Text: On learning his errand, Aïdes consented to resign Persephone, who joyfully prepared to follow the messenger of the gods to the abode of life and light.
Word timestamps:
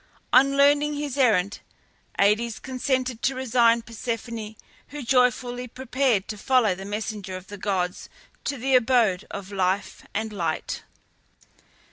On 0.33 0.57
learning 0.57 0.95
his 0.95 1.15
errand, 1.15 1.59
Aïdes 2.17 2.59
consented 2.59 3.21
to 3.21 3.35
resign 3.35 3.83
Persephone, 3.83 4.55
who 4.87 5.03
joyfully 5.03 5.67
prepared 5.67 6.27
to 6.27 6.39
follow 6.39 6.73
the 6.73 6.85
messenger 6.85 7.37
of 7.37 7.45
the 7.49 7.57
gods 7.59 8.09
to 8.45 8.57
the 8.57 8.73
abode 8.73 9.27
of 9.29 9.51
life 9.51 10.03
and 10.15 10.33
light. 10.33 10.81